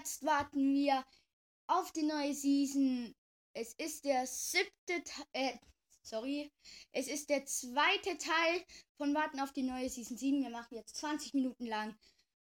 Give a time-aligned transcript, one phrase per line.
[0.00, 1.04] Jetzt warten wir
[1.66, 3.14] auf die neue Season.
[3.52, 5.58] Es ist der siebte, Te- äh,
[6.00, 6.50] sorry,
[6.92, 8.64] es ist der zweite Teil
[8.96, 10.42] von Warten auf die neue Season 7.
[10.42, 11.94] Wir machen jetzt 20 Minuten lang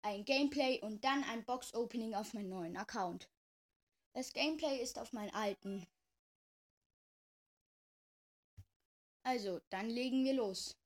[0.02, 3.30] ein Gameplay und dann ein Box-Opening auf meinen neuen Account.
[4.14, 5.86] Das Gameplay ist auf meinen alten.
[9.22, 10.76] Also, dann legen wir los.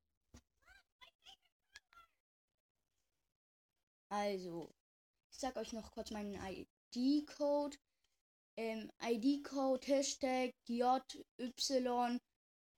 [4.10, 4.74] Also,
[5.38, 7.76] ich sag euch noch kurz meinen ID-Code.
[8.56, 10.98] Ähm, ID-Code Hashtag JY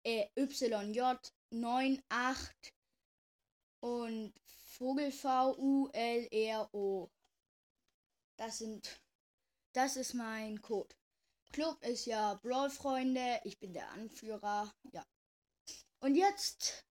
[0.05, 2.51] äh, YJ98
[3.83, 7.11] und Vogel V U L R O.
[8.37, 9.01] Das sind
[9.73, 10.95] das ist mein Code.
[11.55, 15.07] Club ist ja Brawl Freunde, ich bin der Anführer, ja.
[16.01, 16.85] Und jetzt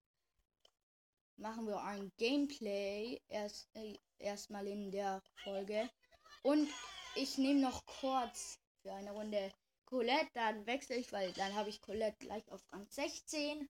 [1.39, 5.89] machen wir ein Gameplay erst äh, erstmal in der Folge
[6.43, 6.69] und
[7.15, 9.51] ich nehme noch kurz für eine Runde
[9.89, 13.67] Colette, dann wechsle ich, weil dann habe ich Colette gleich auf Rang 16.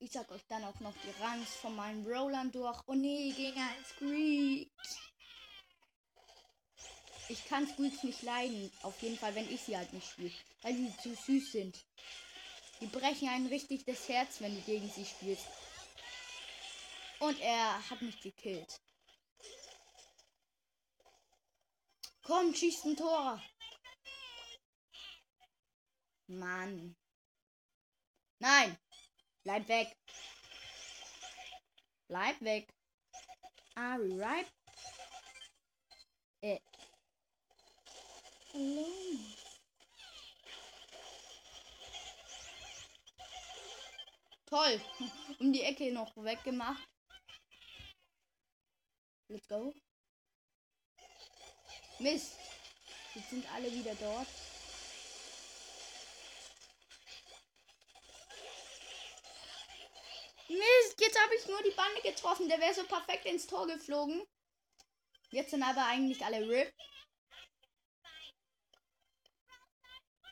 [0.00, 2.76] Ich sag euch dann auch noch die Rangs von meinen Brawlern durch.
[2.86, 4.72] Oh nee, gegen ein Squeak.
[7.28, 8.70] Ich kann Squeaks nicht leiden.
[8.82, 10.32] Auf jeden Fall, wenn ich sie halt nicht spiele.
[10.62, 11.86] Weil sie zu süß sind.
[12.80, 15.46] Die brechen einen richtig das Herz, wenn du gegen sie spielst.
[17.20, 18.80] Und er hat mich gekillt.
[22.22, 23.42] Komm, schießt ein Tor.
[26.26, 26.96] Mann.
[28.38, 28.78] Nein.
[29.42, 29.94] Bleib weg.
[32.08, 32.68] Bleib weg.
[33.74, 34.46] Are we right?
[36.40, 36.60] Äh.
[44.46, 44.80] Toll.
[45.40, 46.93] Um die Ecke noch weggemacht.
[49.28, 49.74] Let's go.
[51.98, 52.36] Mist.
[53.14, 54.26] Jetzt sind alle wieder dort.
[60.48, 62.48] Mist, jetzt habe ich nur die Bande getroffen.
[62.48, 64.22] Der wäre so perfekt ins Tor geflogen.
[65.30, 66.72] Jetzt sind aber eigentlich alle RIP.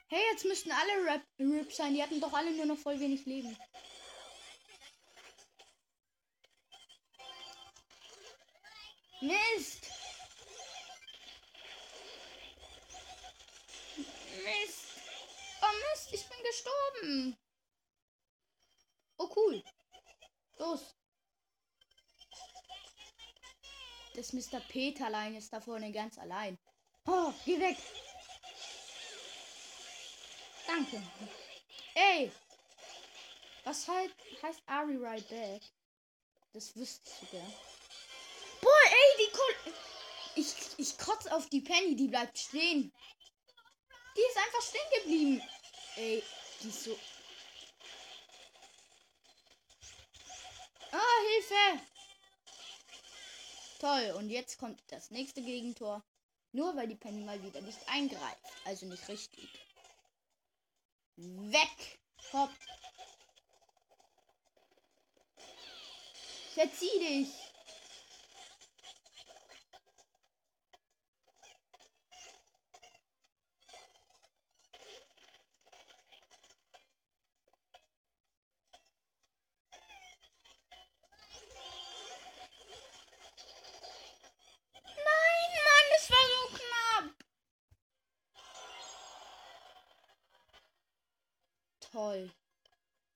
[0.09, 1.95] Hey, jetzt müssten alle RIP sein.
[1.95, 3.57] Die hatten doch alle nur noch voll wenig Leben.
[9.23, 9.87] Mist.
[14.43, 14.85] Mist.
[15.63, 17.37] Oh Mist, ich bin gestorben.
[19.19, 19.63] Oh cool.
[20.59, 20.97] Los.
[24.15, 24.59] Das Mr.
[24.69, 26.59] Peterlein ist da vorne ganz allein.
[27.07, 27.77] Oh, geh weg.
[30.67, 31.01] Danke.
[31.95, 32.33] Ey.
[33.63, 34.13] Was halt,
[34.43, 35.63] heißt Ari right back?
[36.53, 37.55] Das wüsstest du gern.
[40.35, 42.93] Ich, ich kotze auf die Penny, die bleibt stehen.
[44.17, 45.43] Die ist einfach stehen geblieben.
[45.97, 46.23] Ey,
[46.63, 46.99] die ist so.
[50.91, 51.83] Ah, Hilfe!
[53.79, 56.03] Toll, und jetzt kommt das nächste Gegentor.
[56.53, 58.43] Nur weil die Penny mal wieder nicht eingreift.
[58.65, 59.49] Also nicht richtig.
[61.17, 61.99] Weg!
[62.33, 62.51] Hopp!
[66.55, 67.29] Verzieh dich!
[84.85, 87.15] Nein, Mann, das war so knapp.
[91.93, 92.31] Toll.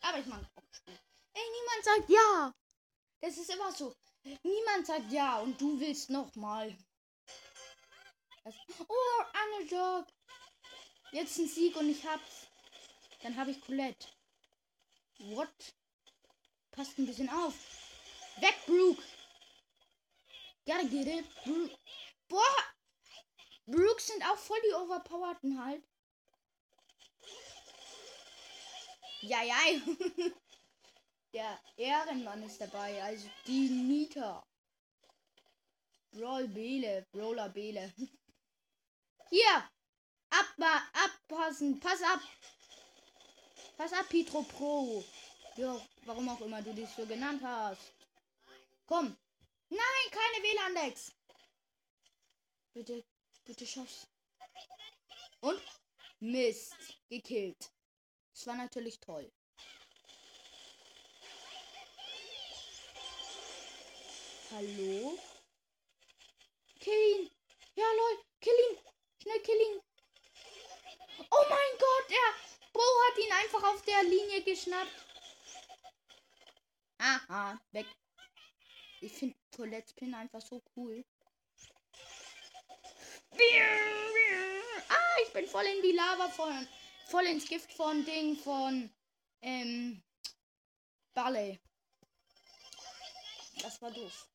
[0.03, 0.99] Aber ich mag spielen.
[1.33, 2.55] Ey, niemand sagt ja.
[3.23, 3.95] Das ist immer so.
[4.43, 6.77] Niemand sagt ja und du willst nochmal.
[8.89, 10.07] Oh, Underdog.
[11.11, 12.49] Jetzt ein Sieg und ich hab's.
[13.23, 14.07] Dann habe ich Colette.
[15.19, 15.75] What?
[16.71, 17.55] Passt ein bisschen auf.
[18.39, 19.03] Weg, Brooke.
[20.67, 21.25] Gotta get it.
[21.45, 21.71] Bro
[22.29, 22.75] Boah!
[23.67, 25.83] Brooks sind auch voll die overpowerten halt.
[29.27, 29.57] Ja, ja.
[31.33, 34.43] Der Ehrenmann ist dabei, also die Nita.
[36.13, 37.93] Brawl Bele, Brawler Bele.
[39.31, 39.71] Hier!
[40.31, 42.21] Abma abpassen, pass ab!
[43.77, 45.05] Pass ab, Petro Pro.
[45.57, 47.93] Ja, warum auch immer du dich so genannt hast.
[48.87, 49.17] Komm,
[49.69, 51.13] Nein, keine WLAN-Decks.
[52.73, 53.05] Bitte,
[53.45, 54.07] bitte schaff's.
[55.41, 55.61] Und?
[56.21, 56.77] Mist.
[57.09, 57.73] Gekillt.
[58.37, 59.33] Das war natürlich toll.
[64.51, 65.19] Hallo?
[66.79, 67.31] Kill ihn.
[67.77, 68.25] Ja, lol.
[68.43, 68.79] Kill ihn.
[69.23, 69.81] Schnell kill ihn.
[71.31, 75.07] Oh mein Gott, der Bro hat ihn einfach auf der Linie geschnappt.
[76.99, 77.87] Aha, weg.
[79.01, 81.03] Ich finde Colette Pin einfach so cool.
[84.91, 86.69] Ah, ich bin voll in die Lava von.
[87.07, 88.91] Voll ins Gift von Ding von.
[89.41, 90.03] Ähm.
[91.15, 91.61] Ballet.
[93.63, 94.29] Das war doof.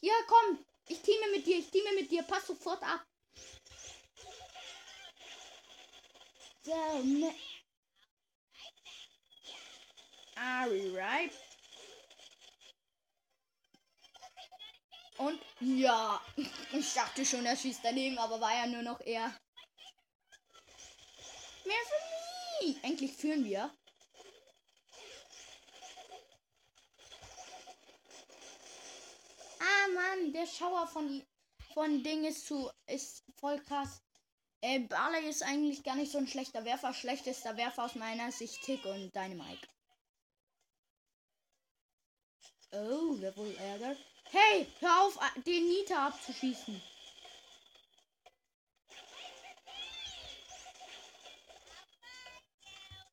[0.00, 0.64] Ja, komm.
[0.88, 1.58] Ich teame mit dir.
[1.58, 2.22] Ich teame mit dir.
[2.22, 3.04] Pass sofort ab.
[6.62, 7.34] So, ne.
[10.36, 11.32] Are we right?
[15.18, 16.20] Und ja,
[16.72, 19.34] ich dachte schon, er schießt daneben, aber war ja nur noch er.
[21.64, 22.84] Mehr für mich.
[22.84, 23.70] Endlich führen wir.
[29.58, 31.22] Ah Mann, der Schauer von
[31.76, 34.02] von Ding ist zu ist voll krass.
[34.62, 36.94] Äh, Barley ist eigentlich gar nicht so ein schlechter Werfer.
[36.94, 39.68] Schlechtester Werfer aus meiner Sicht Tick und Dynamite.
[42.72, 43.98] Oh, wer wohl ärgert?
[44.30, 46.82] Hey, hör auf, den Nita abzuschießen.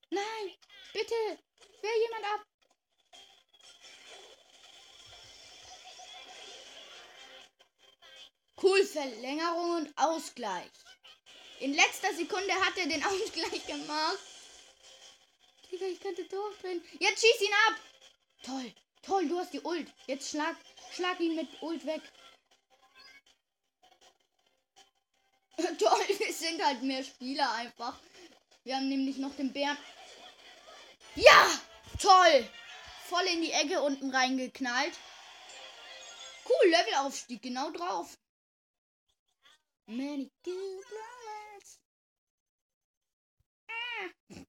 [0.10, 0.51] Nein,
[0.94, 1.15] bitte,
[1.81, 2.45] wehr jemand ab.
[8.62, 10.71] Cool, Verlängerung und Ausgleich.
[11.59, 14.19] In letzter Sekunde hat er den Ausgleich gemacht.
[15.71, 16.83] Digga, ich könnte durchdrehen.
[17.00, 17.80] Jetzt schieß ihn ab.
[18.44, 19.92] Toll, toll, du hast die Ult.
[20.07, 20.56] Jetzt schlag,
[20.94, 22.01] schlag ihn mit Ult weg.
[25.78, 28.00] Toll, wir sind halt mehr Spieler einfach.
[28.63, 29.78] Wir haben nämlich noch den Bären.
[31.16, 31.60] Ja!
[32.00, 32.50] Toll!
[33.06, 34.98] Voll in die Ecke unten reingeknallt.
[36.45, 38.18] Cool, Levelaufstieg, genau drauf.
[39.86, 41.80] Many good brawlers.
[43.68, 44.44] Ah.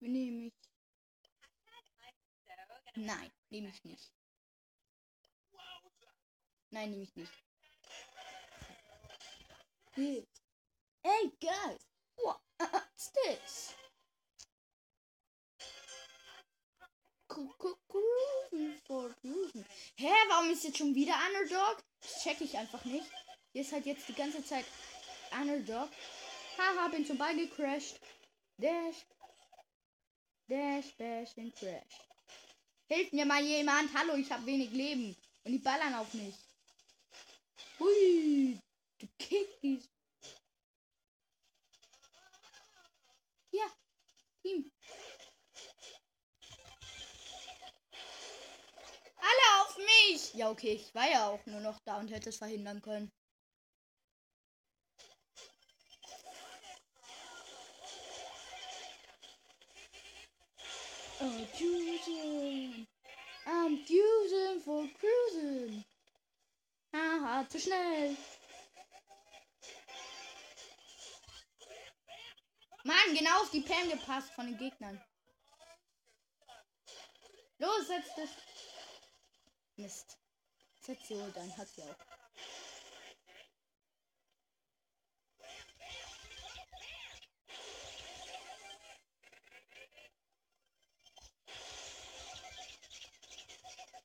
[0.00, 0.52] Nehme ich.
[2.96, 4.12] Nein, nehme ich nicht.
[6.70, 7.32] Nein, nehme ich nicht.
[9.94, 11.86] Hey, guys.
[12.16, 13.74] What's this?
[17.28, 19.64] Cruisen for Cruisen.
[19.96, 21.84] Hä, warum ist jetzt schon wieder Underdog?
[22.00, 23.08] Das check ich einfach nicht.
[23.52, 24.64] Hier ist halt jetzt die ganze Zeit
[25.30, 25.90] Underdog.
[26.58, 28.00] Haha, bin zum Ball gecrashed.
[28.58, 29.06] Dash.
[30.48, 32.13] Dash, dash und crash.
[32.88, 33.92] Hilft mir mal jemand.
[33.94, 35.16] Hallo, ich habe wenig Leben.
[35.44, 36.34] Und die ballern auf mich.
[37.78, 38.58] Hui.
[38.98, 39.88] Du Kickies.
[43.50, 43.66] Ja.
[44.42, 44.70] Team.
[49.16, 50.34] Alle auf mich!
[50.34, 53.10] Ja, okay, ich war ja auch nur noch da und hätte es verhindern können.
[61.20, 62.86] Oh, Fusion.
[63.46, 65.84] I'm fusing for cruising.
[66.92, 68.16] Haha, zu schnell.
[72.84, 75.00] Mann, genau auf die Pam gepasst von den Gegnern.
[77.58, 78.30] Los, setz dich.
[79.76, 80.18] Mist.
[80.80, 82.13] Setz sie wohl, dann hat sie auch.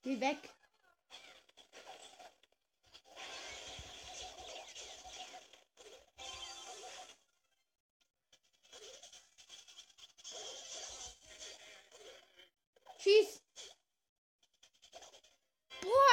[0.02, 0.38] Geh weg.
[13.02, 13.42] Schieß.
[15.82, 16.10] Boah.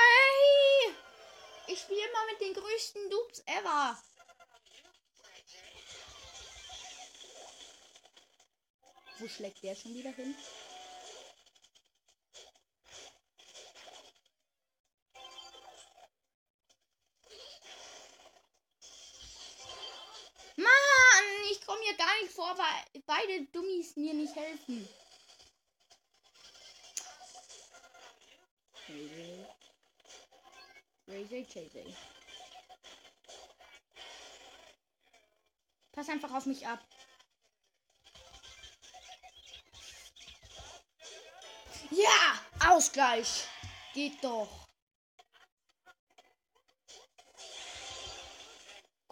[1.69, 4.03] Ich spiele immer mit den größten Dupes ever.
[9.19, 10.37] Wo schlägt der schon wieder hin?
[21.87, 24.89] Hier gar nicht vor, weil beide Dummies mir nicht helfen.
[28.85, 29.47] Crazy.
[31.05, 31.97] Crazy, crazy.
[35.93, 36.85] Pass einfach auf mich ab.
[41.93, 43.45] Ja, Ausgleich.
[43.95, 44.67] Geht doch.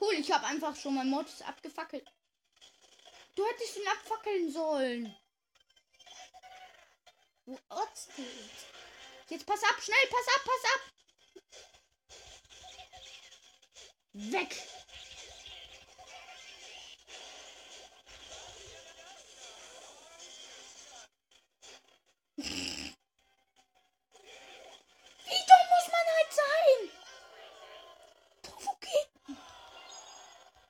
[0.00, 2.04] Cool, ich habe einfach schon mal Mortis abgefackelt.
[3.35, 5.17] Du hättest ihn abfackeln sollen.
[7.47, 7.59] Wo
[8.17, 8.23] du
[9.29, 9.47] jetzt?
[9.47, 10.81] Pass ab, schnell, pass ab, pass ab.
[14.12, 14.55] Weg.
[14.57, 14.75] Halt.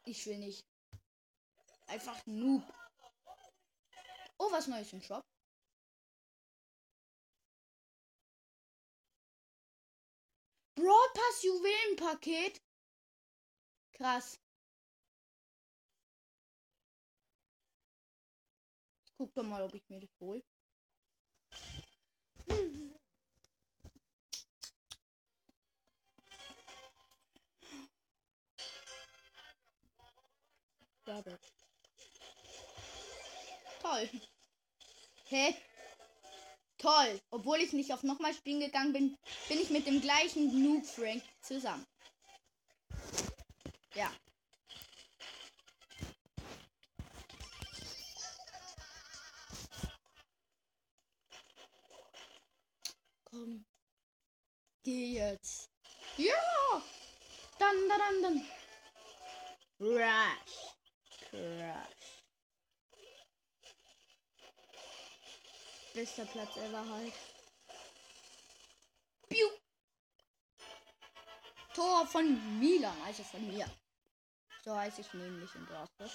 [0.06, 0.74] Ich will nicht.
[1.94, 2.64] Einfach Noob.
[4.38, 5.24] Oh, was Neues im Shop.
[10.74, 12.60] Broadpass Juwelenpaket.
[13.92, 14.40] Krass.
[19.04, 20.42] Ich guck doch mal, ob ich mir das hole.
[31.04, 31.38] Double.
[33.85, 34.09] Toll.
[35.29, 35.55] Hä?
[36.79, 37.21] Toll.
[37.31, 41.23] Obwohl ich nicht auf nochmal spielen gegangen bin, bin ich mit dem gleichen Noob Frank
[41.43, 41.87] zusammen.
[43.95, 44.11] Ja.
[53.25, 53.67] Komm.
[54.83, 55.69] Geh jetzt.
[56.17, 56.83] Ja!
[57.59, 58.49] Dann, dann, dann, dann.
[59.79, 60.75] Crash.
[61.29, 62.03] Crash.
[65.94, 67.12] Bester Platz ever halt.
[69.28, 69.46] Piu.
[71.72, 73.70] Tor von Milan, also von mir.
[74.64, 76.12] So heiße ich nämlich in Dortmund.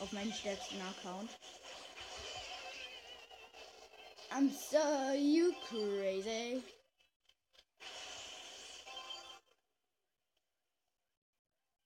[0.00, 1.30] Auf meinem stärksten Account.
[4.30, 6.62] I'm so you crazy.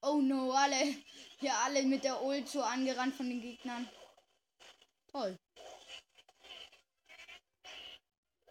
[0.02, 0.96] Oh no, alle.
[1.38, 3.88] Hier alle mit der Ult so angerannt von den Gegnern.
[5.12, 5.38] Toll.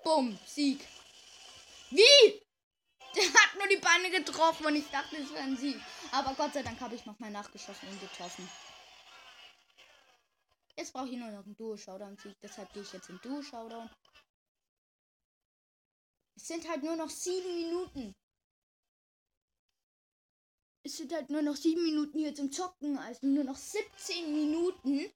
[0.08, 0.88] Bumm, Sieg.
[1.90, 2.42] Wie?
[3.14, 5.78] Der hat nur die Beine getroffen und ich dachte, es wäre ein Sieg.
[6.14, 8.50] Aber Gott sei Dank habe ich nochmal nachgeschossen und getroffen.
[10.78, 12.38] Jetzt brauche ich nur noch einen Duo-Showdown-Sieg.
[12.42, 13.90] Deshalb gehe ich jetzt in Duo-Showdown.
[16.38, 18.16] Es sind halt nur noch sieben Minuten.
[20.84, 22.98] Es sind halt nur noch sieben Minuten hier zum Zocken.
[22.98, 25.12] Also nur noch 17 Minuten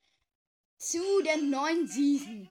[0.76, 2.51] zu der neuen Season.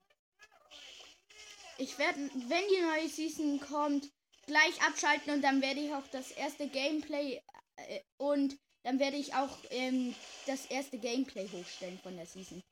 [1.80, 4.10] Ich werde, wenn die neue Season kommt,
[4.46, 7.40] gleich abschalten und dann werde ich auch das erste Gameplay
[7.76, 10.14] äh, und dann werde ich auch ähm,
[10.46, 12.62] das erste Gameplay hochstellen von der Season.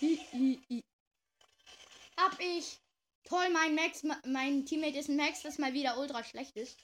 [0.00, 0.84] Hi, hi, hi.
[2.16, 2.78] Hab ich.
[3.24, 6.78] Toll, mein Max, mein Teammate ist ein Max, das mal wieder ultra schlecht ist.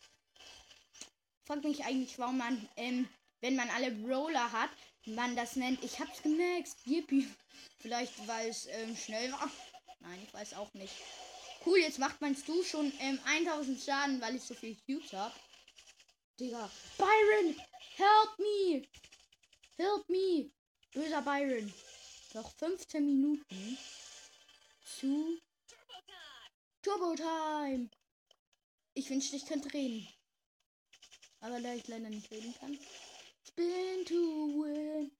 [1.46, 3.08] Fragt mich eigentlich, warum man, ähm,
[3.42, 4.70] wenn man alle Brawler hat,
[5.06, 5.84] man das nennt.
[5.84, 6.84] Ich hab's gemaxt.
[6.84, 7.28] Yippie.
[7.78, 9.48] Vielleicht, weil es ähm, schnell war.
[10.00, 10.94] Nein, ich weiß auch nicht.
[11.64, 15.34] Cool, jetzt macht mein Stu schon ähm, 1000 Schaden, weil ich so viel Cubes habe.
[16.38, 16.70] Digga.
[16.96, 17.54] Byron!
[17.96, 18.88] Help me!
[19.76, 20.50] Help me!
[20.92, 21.72] Böser Byron.
[22.32, 23.78] Noch 15 Minuten
[24.84, 25.38] zu
[26.82, 27.90] Turbo Time.
[28.94, 30.08] Ich wünschte, ich könnte reden.
[31.40, 32.78] Aber da ich leider nicht reden kann.
[33.46, 35.10] Spin to win.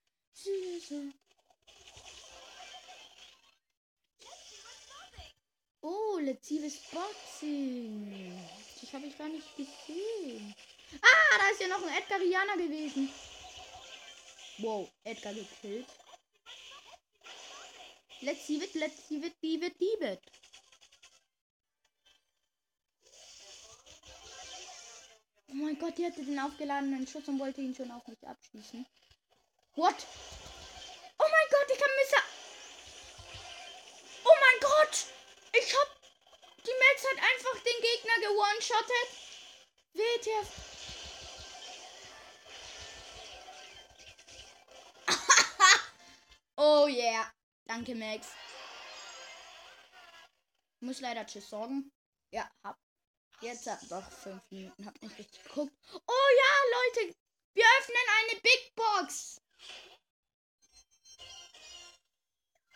[5.83, 8.39] Oh, lezives Boxing.
[8.81, 10.55] Das habe ich gar nicht gesehen.
[11.01, 13.11] Ah, da ist ja noch ein Edgarianer gewesen.
[14.59, 15.87] Wow, Edgar gekillt.
[18.21, 20.21] Let's see it, let's see it, leave it, leave it.
[25.49, 28.87] Oh mein Gott, die hatte den aufgeladenen Schuss und wollte ihn schon auf mich abschießen.
[29.77, 30.07] What?
[31.19, 32.23] Oh mein Gott, ich kann Messer.
[34.25, 35.07] Oh mein Gott!
[35.53, 36.01] Ich hab.
[36.65, 37.65] Die Max hat einfach
[38.31, 39.11] gewone-shottet.
[39.95, 40.49] WTF.
[46.57, 47.33] oh yeah.
[47.67, 48.29] Danke, Max.
[50.81, 51.93] Muss leider Tschüss sorgen.
[52.33, 52.79] Ja, hab.
[53.41, 54.87] Jetzt hat noch fünf Minuten.
[54.87, 55.73] Hab nicht richtig geguckt.
[55.93, 57.15] Oh ja, Leute.
[57.55, 59.41] Wir öffnen eine Big Box.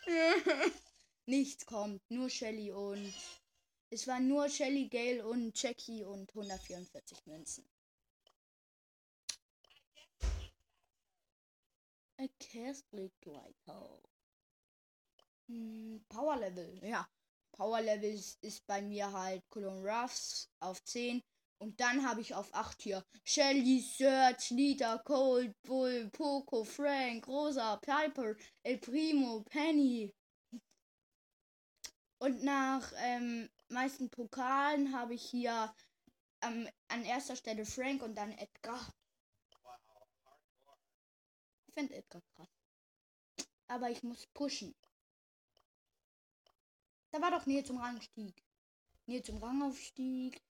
[1.27, 2.01] Nichts kommt.
[2.09, 3.13] Nur Shelly und.
[3.89, 7.65] Es waren nur Shelly, Gale und Jackie und 144 Münzen.
[12.17, 14.01] A Castle Glyco.
[15.47, 16.79] Hm, Power Level.
[16.83, 17.07] Ja.
[17.51, 21.21] Power Level ist, bei mir halt Colon Ruffs auf 10.
[21.57, 27.77] Und dann habe ich auf 8 hier Shelly, Search, Nita, Cold, Bull, Poco, Frank, Rosa,
[27.77, 30.13] Piper, El Primo, Penny.
[32.17, 35.73] Und nach ähm, meisten Pokalen habe ich hier
[36.41, 38.93] ähm, an erster Stelle Frank und dann Edgar.
[41.67, 42.49] Ich finde Edgar krass.
[43.67, 44.73] Aber ich muss pushen.
[47.11, 48.41] Da war doch Nähe zum Rangstieg.
[49.05, 50.41] Nähe zum Rangaufstieg.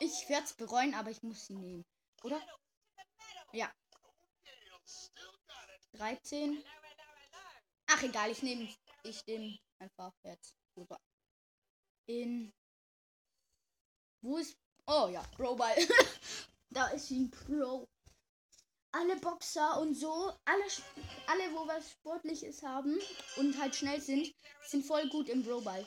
[0.00, 1.84] Ich werde es bereuen, aber ich muss sie nehmen.
[2.22, 2.40] Oder?
[3.52, 3.72] Ja.
[5.92, 6.62] 13.
[7.88, 8.68] Ach egal, ich nehme
[9.04, 11.00] ich nehme einfach jetzt rüber.
[12.06, 12.52] In
[14.22, 14.56] wo ist
[14.88, 15.76] Oh ja, Pro-Ball.
[16.70, 17.88] da ist ein Pro.
[18.92, 20.64] Alle Boxer und so, alle,
[21.26, 22.98] alle, wo was Sportliches haben
[23.36, 24.32] und halt schnell sind,
[24.64, 25.84] sind voll gut im Bro-Ball.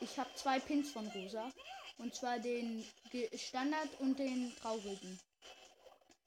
[0.00, 1.50] Ich habe zwei Pins von Rosa.
[1.98, 2.84] Und zwar den
[3.34, 5.18] Standard und den traurigen.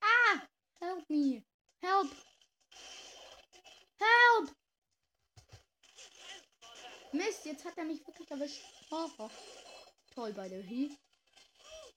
[0.01, 0.41] Ah!
[0.79, 1.43] Help me!
[1.81, 2.09] Help!
[3.99, 4.55] Help!
[7.11, 8.61] Mist, jetzt hat er mich wirklich erwischt.
[8.91, 9.29] Oh, oh.
[10.13, 10.95] Toll bei der He.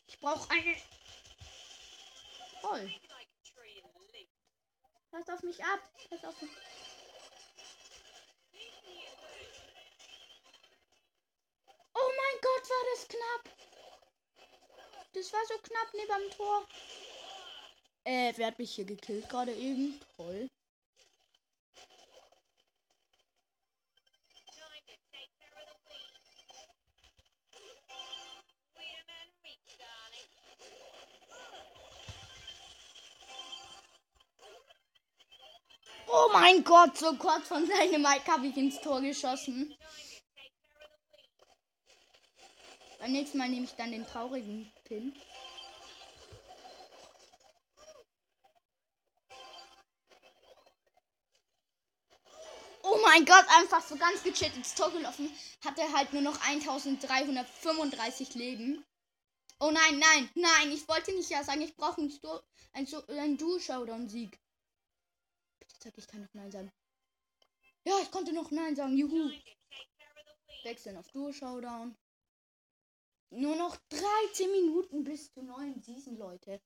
[0.06, 0.74] Ich brauche eine.
[2.60, 2.92] Toll.
[5.10, 5.80] Pass auf mich ab.
[6.08, 6.50] Pass auf mich.
[11.94, 13.56] Oh mein Gott, war das knapp.
[15.12, 16.66] Das war so knapp neben dem Tor.
[18.04, 20.00] Äh, wer hat mich hier gekillt gerade eben?
[20.16, 20.48] Toll.
[36.62, 39.74] Mein Gott, so kurz von seinem Mike habe ich ins Tor geschossen.
[42.98, 45.12] Beim nächsten Mal nehme ich dann den traurigen Pin.
[52.84, 55.32] Oh mein Gott, einfach so ganz gechillt ins Tor gelaufen.
[55.64, 58.84] Hat er halt nur noch 1335 Leben.
[59.58, 62.12] Oh nein, nein, nein, ich wollte nicht ja sagen, ich brauche einen,
[62.72, 64.41] ein, ein Du-Showdown-Sieg
[65.82, 66.70] sag, ich kann noch Nein sagen.
[67.84, 68.96] Ja, ich konnte noch Nein sagen.
[68.96, 69.30] Juhu.
[70.62, 71.96] Wechseln auf Duo Showdown.
[73.30, 76.60] Nur noch 13 Minuten bis zur neuen Season, Leute.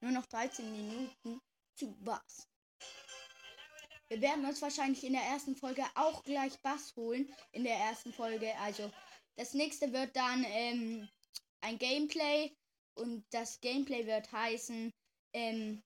[0.00, 1.40] Nur noch 13 Minuten
[1.76, 2.48] zu Bass.
[4.08, 7.34] Wir werden uns wahrscheinlich in der ersten Folge auch gleich Bass holen.
[7.52, 8.56] In der ersten Folge.
[8.58, 8.90] Also,
[9.36, 11.08] das nächste wird dann ähm,
[11.60, 12.54] ein Gameplay.
[12.96, 14.92] Und das Gameplay wird heißen,
[15.32, 15.82] ähm,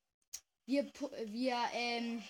[0.69, 0.85] wir,
[1.25, 2.23] wir ähm,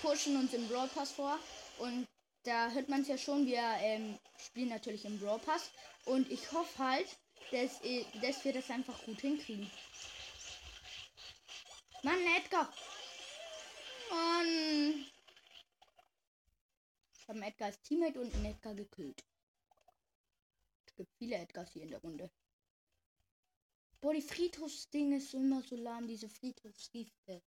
[0.00, 1.38] pushen uns im Brawl Pass vor
[1.78, 2.08] und
[2.42, 5.70] da hört man es ja schon, wir ähm, spielen natürlich im Brawl Pass
[6.06, 7.06] und ich hoffe halt,
[7.52, 7.80] dass,
[8.22, 9.70] dass wir das einfach gut hinkriegen.
[12.02, 12.72] Mann, Edgar!
[14.10, 15.06] Mann!
[17.18, 19.22] Ich habe Edgar als Teammate und einen Edgar gekillt.
[20.86, 22.30] Es gibt viele Edgars hier in der Runde.
[24.04, 27.42] Boah, die Friedhofsding ist immer so lahm, diese Friedhofsgifte.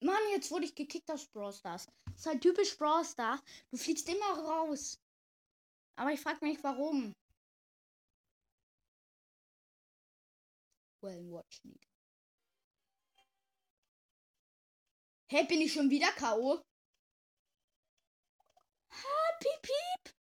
[0.00, 1.88] Mann, jetzt wurde ich gekickt aus Brawl Stars.
[2.04, 3.42] Das ist halt typisch Brawl Star.
[3.72, 5.00] Du fliegst immer raus.
[5.96, 7.12] Aber ich frage mich, warum.
[11.02, 11.74] Well, watch me.
[15.28, 16.62] Hey, bin ich schon wieder K.O.?
[18.90, 20.23] Ha, piep, piep.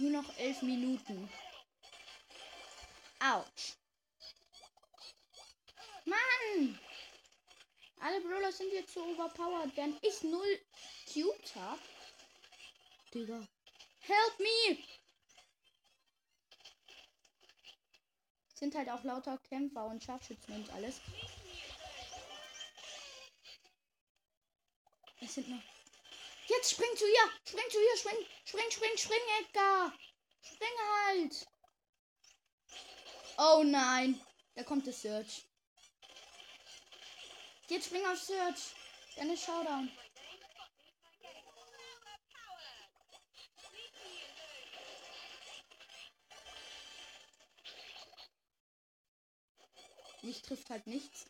[0.00, 1.30] Nur noch elf Minuten.
[3.22, 3.74] Autsch.
[6.06, 6.80] Mann!
[8.00, 10.58] Alle Brawler sind jetzt so overpowered, während ich null
[11.12, 11.78] Cubes hab.
[13.12, 13.46] Digga.
[13.98, 14.78] Help me!
[18.54, 21.02] Sind halt auch lauter Kämpfer und Scharfschützen und alles.
[25.20, 25.79] Es sind noch
[26.50, 27.30] Jetzt spring zu ihr.
[27.46, 27.96] Spring zu ihr.
[27.96, 28.26] Spring.
[28.44, 29.92] Spring, spring, spring, Edgar.
[30.42, 31.46] Spring halt.
[33.38, 34.20] Oh nein.
[34.56, 35.44] Da kommt der Search.
[37.68, 38.74] Jetzt spring auf Search.
[39.16, 39.90] Dann ist Showdown.
[50.22, 51.26] Mich trifft halt nichts.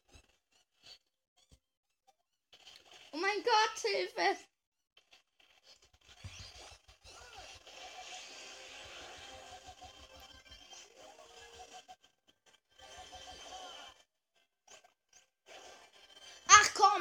[3.12, 4.49] Oh mein Gott, Hilfe!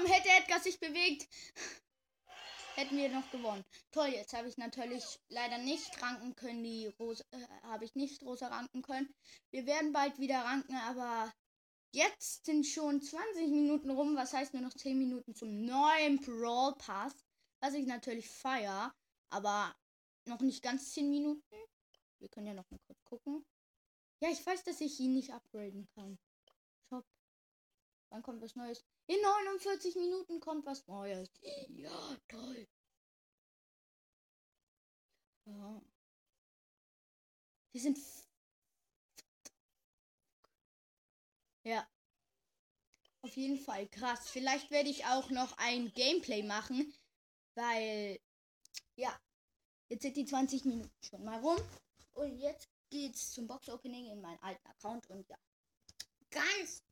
[0.06, 1.28] Hätte Edgar sich bewegt,
[2.76, 3.66] hätten wir noch gewonnen.
[3.92, 8.24] Toll, jetzt habe ich natürlich leider nicht ranken können, die Rose, äh, habe ich nicht
[8.24, 9.14] rosa ranken können.
[9.52, 11.34] Wir werden bald wieder ranken, aber
[11.92, 16.76] jetzt sind schon 20 Minuten rum, was heißt nur noch 10 Minuten zum neuen Brawl
[16.78, 17.14] Pass,
[17.62, 18.94] was ich natürlich feier,
[19.30, 19.76] aber
[20.26, 21.44] noch nicht ganz 10 Minuten.
[22.20, 23.46] Wir können ja noch mal kurz gucken.
[24.22, 26.20] Ja, ich weiß, dass ich ihn nicht upgraden kann.
[28.10, 28.84] Wann kommt was Neues?
[29.08, 31.30] In 49 Minuten kommt was Neues.
[31.70, 32.68] Ja, toll.
[35.46, 35.82] Ja.
[37.72, 38.00] Wir sind.
[41.64, 41.88] Ja.
[43.22, 44.30] Auf jeden Fall krass.
[44.30, 46.94] Vielleicht werde ich auch noch ein Gameplay machen,
[47.56, 48.20] weil.
[48.96, 49.20] Ja.
[49.90, 51.58] Jetzt sind die 20 Minuten schon mal rum.
[52.14, 55.38] Und jetzt geht's zum Box-Opening in meinen alten Account und ja.
[56.30, 56.84] Ganz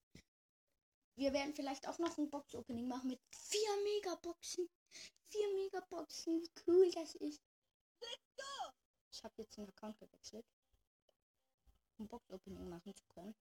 [1.17, 4.69] wir werden vielleicht auch noch ein Box-Opening machen mit vier Megaboxen.
[5.29, 7.41] Vier Megaboxen, wie cool das ist.
[9.11, 10.45] Ich habe jetzt den Account gewechselt,
[11.97, 13.35] um Box-Opening machen zu können.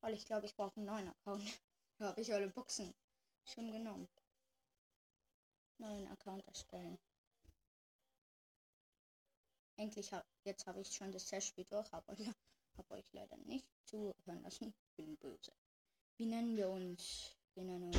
[0.00, 1.44] Weil ich glaube, ich brauche einen neuen Account.
[1.98, 2.94] Da habe ich alle Boxen
[3.44, 4.08] schon genommen.
[5.76, 6.98] Neuen Account erstellen.
[9.76, 12.32] Endlich habe jetzt habe ich schon das Testspiel durch, aber ja,
[12.80, 14.74] habe euch leider nicht zuhören lassen.
[14.96, 15.52] Bin böse.
[16.16, 17.36] Wie nennen wir uns?
[17.54, 17.98] Wir nennen uns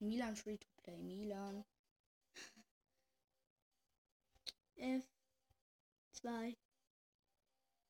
[0.00, 0.98] Milan Free to Play.
[0.98, 1.64] Milan.
[4.76, 5.08] F
[6.12, 6.56] 2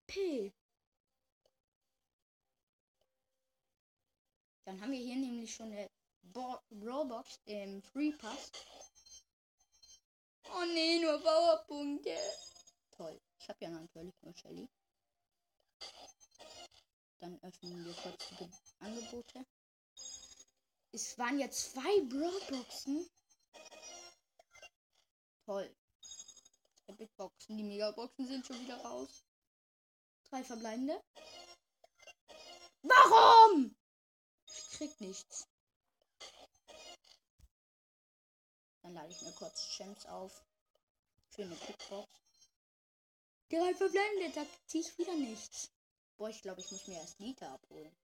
[0.07, 0.53] P.
[4.64, 5.90] Dann haben wir hier nämlich schon eine
[6.35, 8.53] Roblox im Free Pass.
[10.44, 12.16] Oh nee, nur Powerpunkte.
[12.90, 13.20] Toll.
[13.38, 14.68] Ich habe ja natürlich nur Shelly.
[17.20, 19.44] Dann öffnen wir kurz die Angebote.
[20.92, 23.09] Es waren ja zwei Brawlboxen.
[25.44, 25.76] Toll.
[26.96, 27.57] Big Boxen.
[27.57, 29.24] Die Megaboxen sind schon wieder raus.
[30.31, 31.02] Drei verbleibende.
[32.83, 33.76] Warum?
[34.46, 35.48] Ich krieg nichts.
[38.83, 40.44] Dann lade ich mir kurz Gems auf.
[41.31, 42.09] Für eine Big Box.
[43.50, 45.70] Drei verbleibende, da ziehe ich wieder nichts.
[46.18, 47.96] Boah, ich glaube, ich muss mir erst Liter abholen.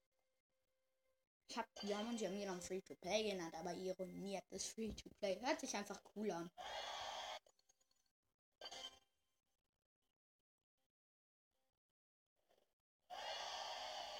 [1.49, 4.65] Ich habe die haben uns ja mir noch Free to Play genannt, aber ironiert das
[4.67, 5.37] Free to Play.
[5.41, 6.49] Hört sich einfach cool an.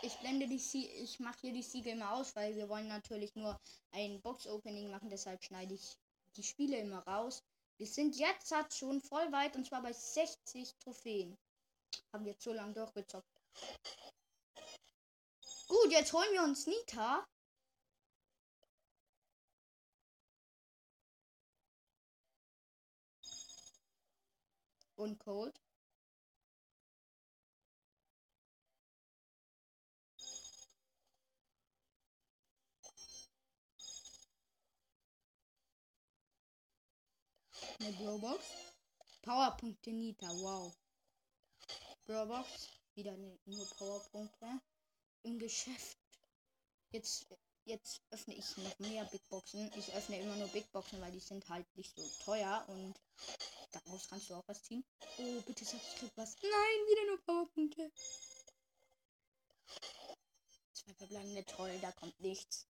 [0.01, 3.33] Ich blende die Sie ich mache hier die Siege immer aus, weil wir wollen natürlich
[3.35, 3.59] nur
[3.91, 5.97] ein Box Opening machen, deshalb schneide ich
[6.35, 7.43] die Spiele immer raus.
[7.77, 11.37] Wir sind jetzt schon voll weit und zwar bei 60 Trophäen.
[12.11, 13.34] Haben wir jetzt so lange durchgezockt.
[15.67, 17.25] Gut, jetzt holen wir uns Nita.
[24.95, 25.59] Und Cold.
[37.79, 38.45] Eine Brawlbox.
[39.21, 40.73] Powerpunkte Nita, wow.
[42.05, 42.69] Brawlbox.
[42.95, 44.61] Wieder nur Powerpunkte
[45.23, 45.97] im Geschäft.
[46.91, 47.27] Jetzt,
[47.65, 49.69] jetzt öffne ich noch mehr Big Boxen.
[49.75, 52.95] Ich öffne immer nur Big Boxen, weil die sind halt nicht so teuer und
[53.71, 54.85] daraus kannst du auch was ziehen.
[55.17, 56.35] Oh, bitte sag ich krieg was.
[56.41, 57.91] Nein, wieder nur Powerpunkte.
[60.71, 62.65] Zwei verbleibende toll, da kommt nichts.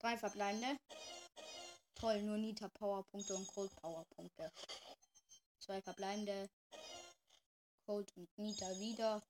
[0.00, 0.76] Drei verbleibende.
[1.94, 4.52] Toll, nur Nita Powerpunkte und Cold Powerpunkte.
[5.60, 6.50] Zwei verbleibende.
[7.86, 9.22] Cold und Nita wieder.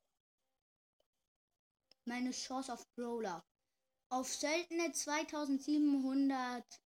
[2.04, 3.44] Meine Chance auf Brawler.
[4.10, 6.82] Auf seltene 2700.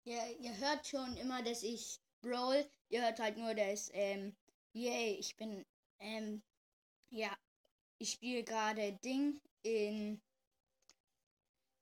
[0.07, 2.65] Ihr, ihr hört schon immer, dass ich Brawl.
[2.89, 4.35] Ihr hört halt nur, dass, ähm,
[4.73, 5.65] yay, ich bin,
[5.99, 6.43] ähm,
[7.11, 7.37] ja,
[7.99, 10.21] ich spiele gerade Ding in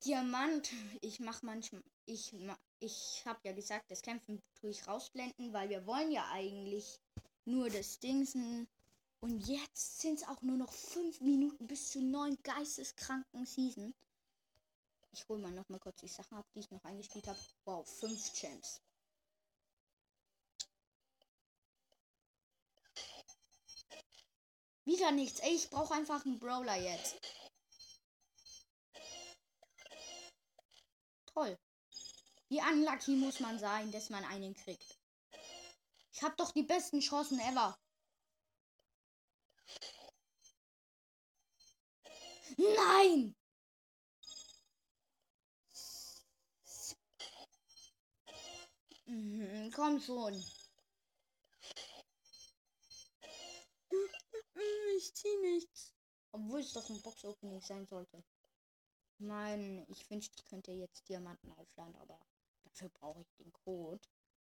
[0.04, 0.72] Diamant.
[1.02, 2.34] Ich mach manchmal, ich,
[2.80, 6.98] ich habe ja gesagt, das Kämpfen tue ich rausblenden, weil wir wollen ja eigentlich
[7.44, 8.66] nur das Dingsen.
[9.20, 13.94] Und jetzt sind es auch nur noch fünf Minuten bis zu neun geisteskranken Season.
[15.16, 17.38] Ich hole mal noch mal kurz die Sachen ab, die ich noch eingespielt habe.
[17.64, 18.82] Wow, fünf Champs.
[24.84, 25.38] Wieder nichts.
[25.38, 27.14] Ey, ich brauche einfach einen Brawler jetzt.
[31.26, 31.56] Toll.
[32.48, 34.98] Wie unlucky muss man sein, dass man einen kriegt.
[36.12, 37.78] Ich habe doch die besten Chancen ever.
[42.56, 43.36] Nein!
[49.84, 50.34] Komm schon.
[54.96, 55.92] Ich zieh nichts.
[56.32, 58.24] Obwohl es doch ein Box-Opening sein sollte.
[59.18, 62.18] Meine, ich wünschte, ich könnte jetzt Diamanten aufladen, aber
[62.64, 64.00] dafür brauche ich den Code.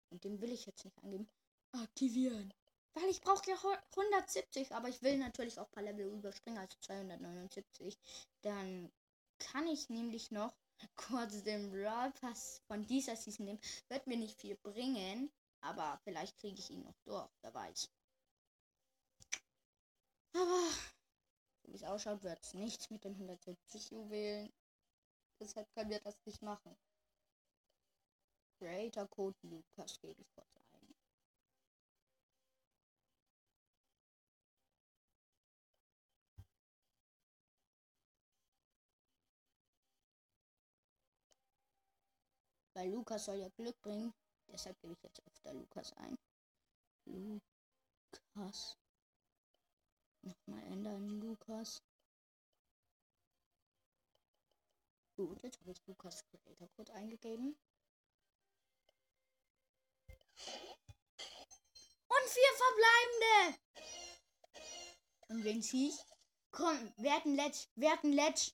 [0.10, 1.29] Und den will ich jetzt nicht angeben.
[1.73, 2.53] Aktivieren.
[2.93, 3.58] Weil ich brauche ja
[3.97, 7.97] 170, aber ich will natürlich auch ein paar Level überspringen, also 279.
[8.41, 8.91] Dann
[9.39, 10.53] kann ich nämlich noch
[10.95, 13.62] kurz den Brawl Pass von dieser Season nehmen.
[13.89, 15.31] Wird mir nicht viel bringen,
[15.62, 17.89] aber vielleicht kriege ich ihn noch durch, wer weiß.
[20.33, 20.69] Aber
[21.63, 24.51] wie es ausschaut, wird es nichts mit den 170 Juwelen.
[25.39, 26.75] Deshalb können wir das nicht machen.
[28.57, 30.62] Creator Code Lukas gebe ich kurz
[42.73, 44.13] Weil Lukas soll ja Glück bringen.
[44.47, 46.15] Deshalb gebe ich jetzt öfter Lukas ein.
[47.05, 48.77] Lukas.
[50.21, 51.83] Nochmal ändern, Lukas.
[55.15, 57.55] Gut, jetzt habe ich Lukas Creator Code eingegeben.
[62.07, 63.59] Und vier verbleibende.
[65.29, 65.93] Und wenn sie
[66.53, 68.53] Komm, werden let's, werden let's.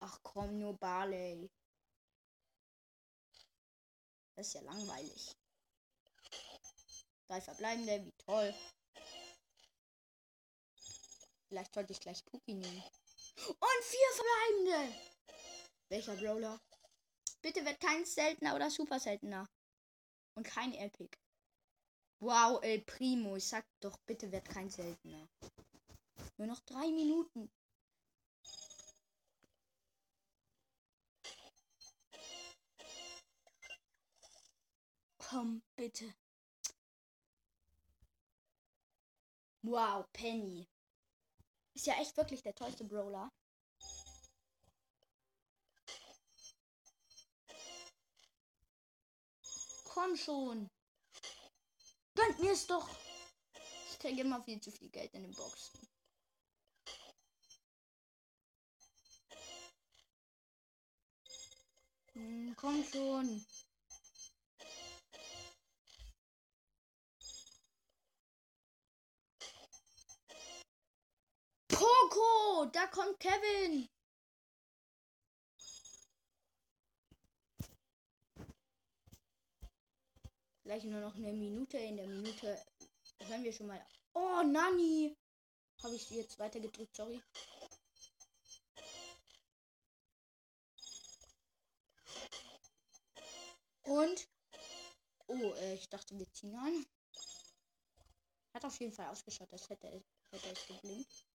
[0.00, 1.50] Ach komm, nur Barley.
[4.40, 5.36] Das ist ja langweilig.
[7.28, 8.54] Drei verbleibende, wie toll.
[11.46, 12.82] Vielleicht sollte ich gleich Puki nehmen.
[13.36, 14.96] Und vier verbleibende.
[15.90, 16.58] Welcher Brawler?
[17.42, 19.46] Bitte wird kein seltener oder super seltener.
[20.34, 21.18] Und kein Epic.
[22.20, 23.36] Wow, El Primo.
[23.36, 25.28] Ich sag doch, bitte wird kein seltener.
[26.38, 27.52] Nur noch drei Minuten.
[35.30, 36.12] Komm, bitte.
[39.62, 40.66] Wow, Penny.
[41.72, 43.30] Ist ja echt wirklich der tollste Brawler.
[49.84, 50.68] Komm schon.
[52.16, 52.88] Gönnt mir es doch.
[53.92, 55.88] Ich kriege immer viel zu viel Geld in den Boxen.
[62.14, 63.46] Hm, komm schon.
[72.10, 73.88] Poco, da kommt Kevin.
[80.64, 81.78] Gleich nur noch eine Minute.
[81.78, 82.60] In der Minute
[83.20, 83.84] hören wir schon mal.
[84.14, 85.16] Oh, Nani!
[85.82, 87.22] Habe ich jetzt weiter gedrückt, sorry.
[93.84, 94.28] Und.
[95.28, 96.86] Oh, äh, ich dachte, wir ziehen an.
[98.52, 101.29] Hat auf jeden Fall ausgeschaut, als hätte, hätte es geblinkt.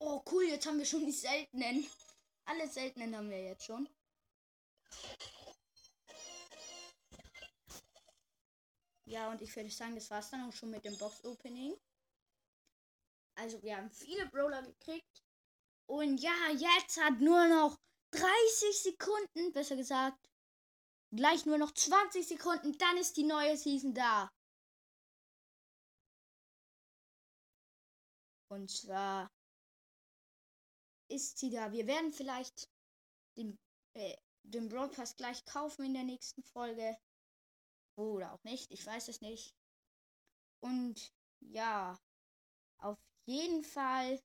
[0.00, 1.86] Oh, cool, jetzt haben wir schon die seltenen.
[2.44, 3.88] Alle seltenen haben wir jetzt schon.
[9.06, 11.74] Ja, und ich würde sagen, das war es dann auch schon mit dem Box-Opening.
[13.36, 15.24] Also, wir haben viele Brawler gekriegt.
[15.86, 17.78] Und ja, jetzt hat nur noch
[18.10, 20.28] 30 Sekunden, besser gesagt.
[21.10, 24.30] Gleich nur noch 20 Sekunden, dann ist die neue Season da.
[28.48, 29.30] Und zwar
[31.08, 31.72] ist sie da.
[31.72, 32.68] Wir werden vielleicht
[33.36, 33.58] den,
[33.94, 36.96] äh, den Broadcast gleich kaufen in der nächsten Folge.
[37.96, 39.54] Oder auch nicht, ich weiß es nicht.
[40.60, 41.98] Und ja,
[42.78, 44.20] auf jeden Fall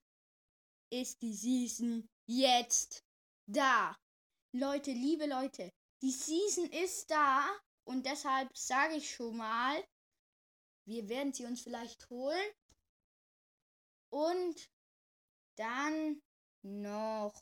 [0.91, 3.03] ist die Season jetzt
[3.47, 3.97] da.
[4.51, 7.49] Leute, liebe Leute, die Season ist da
[7.85, 9.83] und deshalb sage ich schon mal,
[10.85, 12.51] wir werden sie uns vielleicht holen.
[14.13, 14.69] Und
[15.55, 16.21] dann
[16.61, 17.33] noch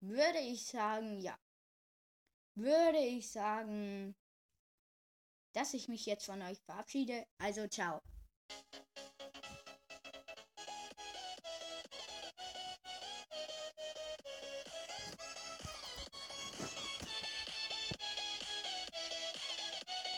[0.00, 1.38] würde ich sagen, ja,
[2.54, 4.16] würde ich sagen,
[5.52, 7.26] dass ich mich jetzt von euch verabschiede.
[7.36, 8.00] Also ciao.